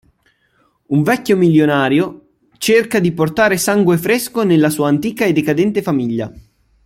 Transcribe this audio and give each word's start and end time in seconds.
Un 0.87 1.03
vecchio 1.03 1.37
milionario 1.37 2.29
cerca 2.57 2.99
di 2.99 3.11
portare 3.11 3.57
sangue 3.57 3.99
fresco 3.99 4.41
nella 4.43 4.71
sua 4.71 4.87
antica 4.87 5.25
e 5.25 5.31
decadente 5.31 5.83
famiglia. 5.83 6.33